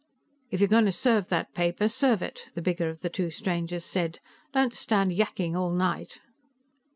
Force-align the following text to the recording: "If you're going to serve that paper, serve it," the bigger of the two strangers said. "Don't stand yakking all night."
"If 0.49 0.59
you're 0.59 0.67
going 0.67 0.85
to 0.85 0.91
serve 0.91 1.27
that 1.27 1.53
paper, 1.53 1.87
serve 1.87 2.23
it," 2.23 2.45
the 2.55 2.61
bigger 2.63 2.89
of 2.89 3.01
the 3.01 3.09
two 3.11 3.29
strangers 3.29 3.85
said. 3.85 4.19
"Don't 4.51 4.73
stand 4.73 5.11
yakking 5.13 5.55
all 5.55 5.73
night." 5.73 6.19